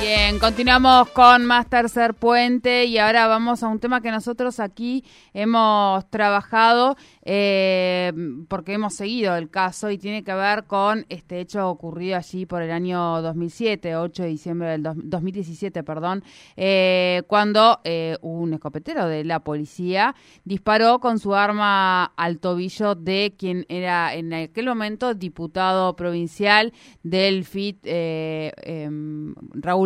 [0.00, 5.04] Bien, continuamos con más Tercer Puente y ahora vamos a un tema que nosotros aquí
[5.34, 8.12] hemos trabajado eh,
[8.46, 12.62] porque hemos seguido el caso y tiene que ver con este hecho ocurrido allí por
[12.62, 16.22] el año 2007, 8 de diciembre del 2017, perdón,
[16.56, 23.34] eh, cuando eh, un escopetero de la policía disparó con su arma al tobillo de
[23.36, 26.72] quien era en aquel momento diputado provincial
[27.02, 29.34] del FIT, em,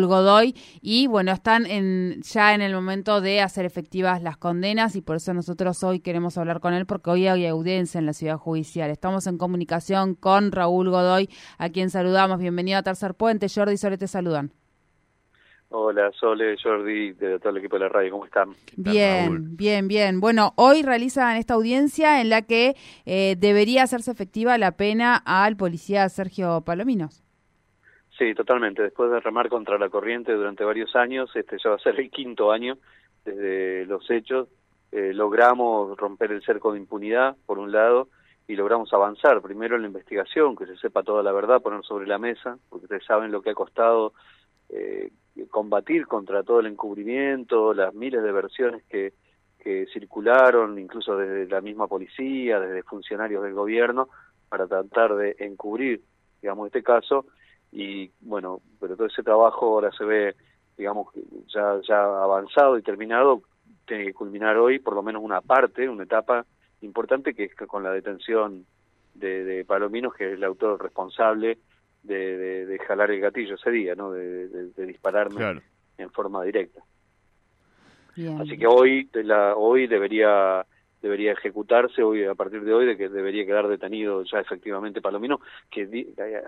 [0.00, 4.96] Raúl Godoy, y bueno, están en, ya en el momento de hacer efectivas las condenas
[4.96, 8.12] y por eso nosotros hoy queremos hablar con él porque hoy hay audiencia en la
[8.12, 8.90] ciudad judicial.
[8.90, 11.28] Estamos en comunicación con Raúl Godoy,
[11.58, 12.38] a quien saludamos.
[12.38, 13.48] Bienvenido a Tercer Puente.
[13.54, 14.52] Jordi y Sole te saludan.
[15.72, 18.48] Hola, Sole, Jordi, de todo el equipo de la radio, ¿cómo están?
[18.76, 20.18] Bien, bien, bien.
[20.20, 22.74] Bueno, hoy realizan esta audiencia en la que
[23.06, 27.22] eh, debería hacerse efectiva la pena al policía Sergio Palominos.
[28.20, 28.82] Sí, totalmente.
[28.82, 32.10] Después de remar contra la corriente durante varios años, este ya va a ser el
[32.10, 32.76] quinto año
[33.24, 34.48] desde los hechos
[34.92, 38.08] eh, logramos romper el cerco de impunidad, por un lado,
[38.46, 42.06] y logramos avanzar primero en la investigación, que se sepa toda la verdad, poner sobre
[42.06, 44.12] la mesa, porque ustedes saben lo que ha costado
[44.68, 45.10] eh,
[45.48, 49.14] combatir contra todo el encubrimiento, las miles de versiones que,
[49.60, 54.10] que circularon, incluso desde la misma policía, desde funcionarios del gobierno,
[54.50, 56.02] para tratar de encubrir,
[56.42, 57.24] digamos, este caso,
[57.72, 60.34] y bueno, pero todo ese trabajo ahora se ve,
[60.76, 61.08] digamos,
[61.54, 63.42] ya, ya avanzado y terminado
[63.86, 66.44] tiene que culminar hoy por lo menos una parte, una etapa
[66.80, 68.64] importante que es con la detención
[69.14, 71.58] de, de Palominos, que es el autor responsable
[72.02, 74.12] de, de, jalar el gatillo ese día, ¿no?
[74.12, 75.60] de, dispararme
[75.98, 76.80] en forma directa.
[78.40, 80.64] Así que hoy, la, hoy debería
[81.02, 85.40] debería ejecutarse hoy a partir de hoy de que debería quedar detenido ya efectivamente Palomino
[85.70, 85.88] que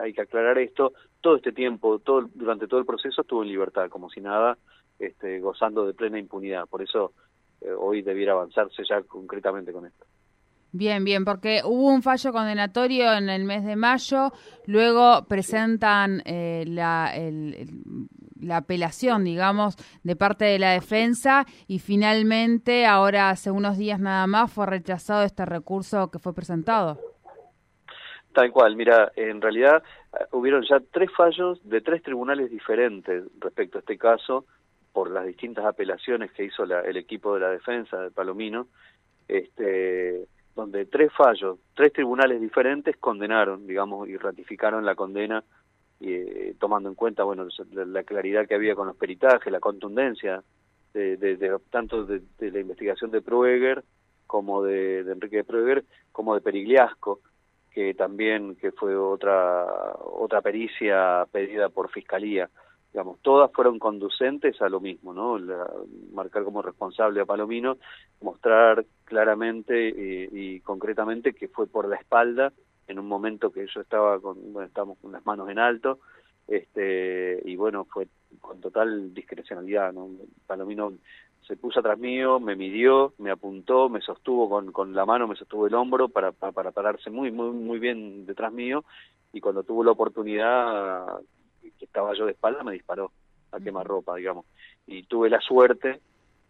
[0.03, 3.89] hay, que aclarar esto todo este tiempo todo durante todo el proceso estuvo en libertad
[3.89, 4.59] como si nada
[4.99, 7.13] este, gozando de plena impunidad por eso
[7.63, 10.05] eh, hoy debiera avanzarse ya concretamente con esto.
[10.73, 14.33] Bien, bien, porque hubo un fallo condenatorio en el mes de mayo,
[14.67, 17.13] luego presentan eh, la,
[18.43, 24.27] la apelación, digamos, de parte de la defensa y finalmente, ahora hace unos días nada
[24.27, 26.99] más, fue rechazado este recurso que fue presentado.
[28.33, 29.83] Tal cual, mira, en realidad
[30.13, 34.47] eh, hubieron ya tres fallos de tres tribunales diferentes respecto a este caso
[34.93, 38.67] por las distintas apelaciones que hizo el equipo de la defensa de Palomino,
[39.27, 45.45] este, donde tres fallos, tres tribunales diferentes condenaron, digamos, y ratificaron la condena,
[46.03, 50.43] eh, tomando en cuenta, bueno, la, claridad que había con los peritajes, la contundencia,
[50.93, 53.83] de, tanto de, la investigación de Proeger
[54.27, 57.21] como de, Enrique de Proeger, como de Perigliasco,
[57.71, 59.67] que también que fue otra
[60.03, 62.51] otra pericia pedida por fiscalía
[62.93, 65.39] digamos, todas fueron conducentes a lo mismo, ¿no?
[66.13, 67.79] marcar como responsable a Palomino,
[68.21, 72.53] mostrar claramente y, concretamente que fue por la espalda
[72.89, 76.01] en un momento que yo estaba con, bueno, estábamos con las manos en alto,
[76.49, 78.09] este, y bueno, fue
[78.41, 80.09] con total discrecionalidad, ¿no?
[80.47, 80.93] Palomino
[81.47, 85.37] se puso atrás mío, me midió, me apuntó, me sostuvo con, con la mano, me
[85.37, 88.85] sostuvo el hombro para, para, para pararse muy, muy, muy bien detrás mío,
[89.33, 91.21] y cuando tuvo la oportunidad
[91.61, 93.13] que estaba yo de espalda me disparó
[93.51, 94.47] a quemarropa, digamos.
[94.87, 96.01] Y tuve la suerte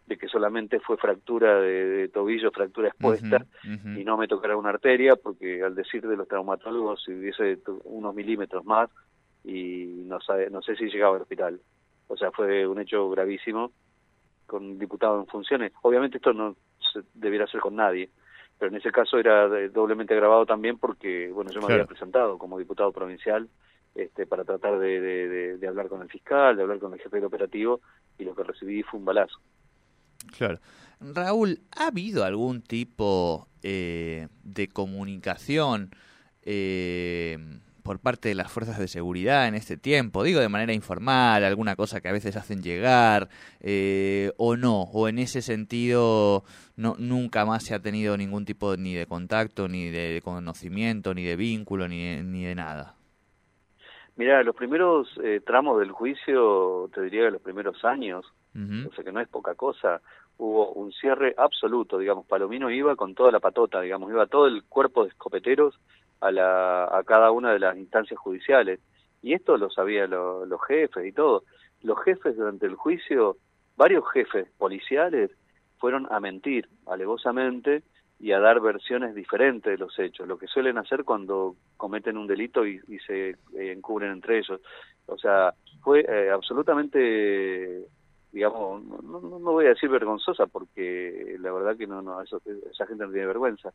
[0.05, 5.15] de que solamente fue fractura de, tobillo, fractura expuesta, y no me tocara una arteria,
[5.15, 8.89] porque al decir de los traumatólogos, si hubiese unos milímetros más,
[9.43, 11.59] y no, sabe, no sé si llegaba al hospital.
[12.07, 13.71] O sea, fue un hecho gravísimo
[14.45, 15.71] con un diputado en funciones.
[15.81, 16.55] Obviamente esto no
[16.93, 18.09] se debiera hacer con nadie,
[18.59, 22.59] pero en ese caso era doblemente agravado también porque, bueno, yo me había presentado como
[22.59, 23.49] diputado provincial
[23.95, 27.25] este, para tratar de, de, hablar con el fiscal, de hablar con el jefe del
[27.25, 27.81] operativo,
[28.17, 29.39] y lo que recibí fue un balazo.
[30.37, 30.59] Claro.
[30.99, 35.91] Raúl, ¿ha habido algún tipo eh, de comunicación
[36.43, 37.37] eh,
[37.83, 40.23] por parte de las fuerzas de seguridad en este tiempo?
[40.23, 43.27] Digo de manera informal, alguna cosa que a veces hacen llegar,
[43.59, 46.43] eh, o no, o en ese sentido
[46.77, 51.23] no, nunca más se ha tenido ningún tipo ni de contacto, ni de conocimiento, ni
[51.23, 52.95] de vínculo, ni, ni de nada.
[54.15, 59.03] Mira, los primeros eh, tramos del juicio, te diría que los primeros años, o sea
[59.03, 60.01] que no es poca cosa,
[60.37, 64.63] hubo un cierre absoluto, digamos, Palomino iba con toda la patota, digamos, iba todo el
[64.63, 65.79] cuerpo de escopeteros
[66.21, 68.79] a, la, a cada una de las instancias judiciales.
[69.21, 71.43] Y esto lo sabían los jefes y todo.
[71.81, 73.37] Los jefes durante el juicio,
[73.75, 75.31] varios jefes policiales
[75.77, 77.83] fueron a mentir alevosamente
[78.19, 82.25] y a dar versiones diferentes de los hechos, lo que suelen hacer cuando cometen un
[82.25, 84.61] delito y, se eh, encubren entre ellos.
[85.07, 87.85] O sea, fue eh, absolutamente,
[88.33, 92.85] digamos, no, no, voy a decir vergonzosa porque la verdad que no, no eso, esa
[92.87, 93.71] gente no tiene vergüenza,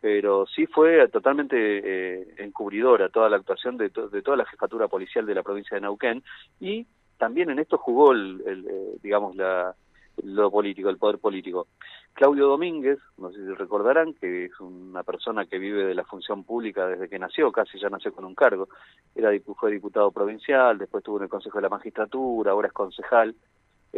[0.00, 5.26] pero sí fue totalmente eh, encubridora toda la actuación de, de toda la jefatura policial
[5.26, 6.24] de la provincia de Neuquén
[6.58, 6.86] y
[7.18, 9.74] también en esto jugó, el, el digamos, la
[10.24, 11.68] lo político, el poder político.
[12.12, 16.44] Claudio Domínguez, no sé si recordarán, que es una persona que vive de la función
[16.44, 18.68] pública desde que nació, casi ya nació con un cargo,
[19.14, 23.34] era fue diputado provincial, después estuvo en el Consejo de la Magistratura, ahora es concejal.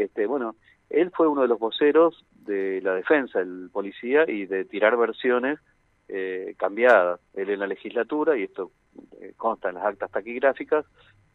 [0.00, 0.56] Este, bueno,
[0.88, 5.58] él fue uno de los voceros de la defensa, el policía, y de tirar versiones
[6.08, 7.20] eh, cambiadas.
[7.34, 8.72] Él en la legislatura, y esto
[9.20, 10.86] eh, consta en las actas taquigráficas,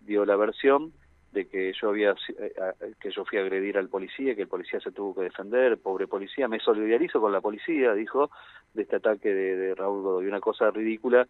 [0.01, 0.93] dio la versión
[1.31, 2.53] de que yo había eh,
[2.99, 6.07] que yo fui a agredir al policía, que el policía se tuvo que defender, pobre
[6.07, 8.31] policía, me solidarizo con la policía, dijo,
[8.73, 11.27] de este ataque de, Raúl Godoy, una cosa ridícula,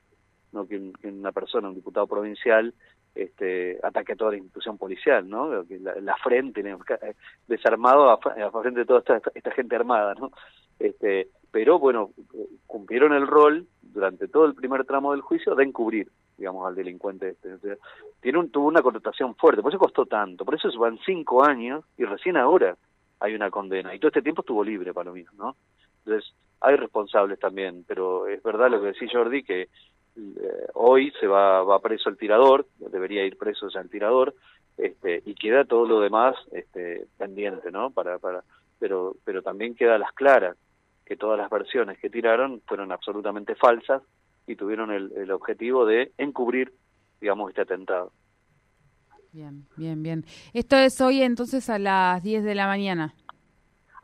[0.54, 2.74] no que, una persona, un diputado provincial,
[3.16, 5.64] este ataque a toda la institución policial, ¿no?
[6.02, 7.16] La, frente eh,
[7.48, 10.32] desarmado a, frente de toda esta, esta gente armada, ¿no?
[10.78, 12.12] Este, pero bueno,
[12.68, 17.30] cumplieron el rol durante todo el primer tramo del juicio de encubrir digamos, al delincuente
[17.30, 17.78] este.
[18.22, 21.86] tiene un, tuvo una connotación fuerte, por eso costó tanto, por eso van cinco años
[21.98, 22.78] y recién ahora
[23.20, 23.94] hay una condena.
[23.96, 25.56] Y todo este tiempo estuvo libre Palomino, ¿no?
[26.04, 29.70] Entonces, hay responsables también, pero es verdad lo que decía Jordi, que
[30.18, 34.36] eh, hoy se va, va preso el tirador, debería ir preso ya el tirador,
[34.78, 37.92] este, y queda todo lo demás este, pendiente, ¿no?
[37.92, 38.44] Para, para,
[38.80, 40.58] pero, pero también queda las claras,
[41.06, 44.02] que todas las versiones que tiraron fueron absolutamente falsas
[44.48, 46.74] y tuvieron el, objetivo de encubrir,
[47.22, 48.12] digamos, este atentado.
[49.32, 50.26] Bien, bien, bien.
[50.54, 53.14] Esto es hoy entonces a las 10 de la mañana.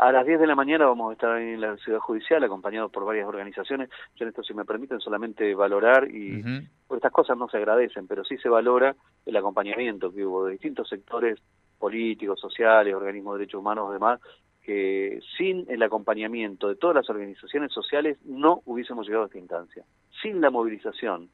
[0.01, 3.06] A las 10 de la mañana vamos a estar en la ciudad judicial acompañados por
[3.06, 3.88] varias organizaciones.
[4.15, 6.42] Yo en esto, si me permiten, solamente valorar y
[6.89, 8.95] estas cosas no se agradecen, pero sí se valora
[9.27, 11.38] el acompañamiento que hubo de distintos sectores
[11.77, 14.19] políticos, sociales, organismos de derechos humanos, demás,
[14.63, 19.86] que sin el acompañamiento de todas las organizaciones sociales no hubiésemos llegado a esta instancia.
[20.24, 21.30] Sin la movilización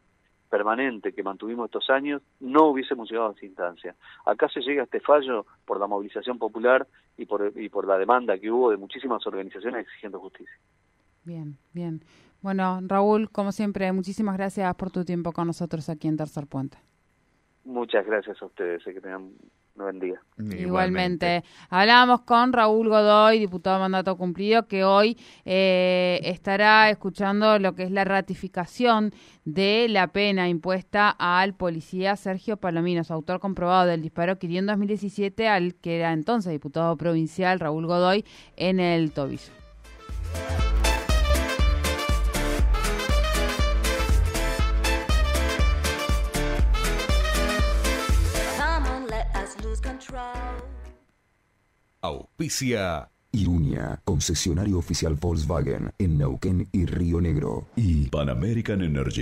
[0.49, 3.95] permanente que mantuvimos estos años, no hubiésemos llegado a esta instancia.
[4.25, 7.97] Acá se llega a este fallo por la movilización popular y por, y por la
[7.97, 10.55] demanda que hubo de muchísimas organizaciones exigiendo justicia.
[11.23, 12.01] Bien, bien.
[12.41, 16.77] Bueno, Raúl, como siempre, muchísimas gracias por tu tiempo con nosotros aquí en Tercer Puente.
[17.65, 19.31] Muchas gracias a ustedes, que tengan
[19.83, 20.21] buen día.
[20.37, 21.43] Igualmente.
[21.69, 27.83] Hablábamos con Raúl Godoy, diputado de mandato cumplido, que hoy eh, estará escuchando lo que
[27.83, 29.13] es la ratificación
[29.45, 34.67] de la pena impuesta al policía Sergio Palominos, autor comprobado del disparo que dio en
[34.67, 38.25] 2017 al que era entonces diputado provincial Raúl Godoy
[38.55, 39.51] en el tobillo.
[52.39, 53.09] Auspicia.
[53.31, 57.67] Irunia, concesionario oficial Volkswagen en Neuquén y Río Negro.
[57.75, 59.15] Y Pan American Energy.